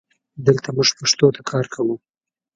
دلته 0.45 0.69
مونږ 0.75 0.89
پښتو 0.99 1.25
ته 1.35 1.41
کار 1.49 1.65
کوو 1.73 1.95